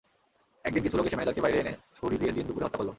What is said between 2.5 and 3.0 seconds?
হত্যা করল।